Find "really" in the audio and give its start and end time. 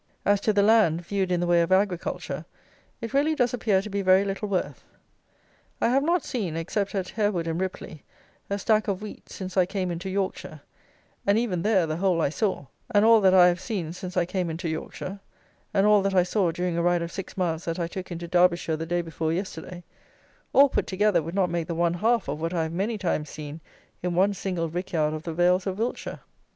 3.13-3.35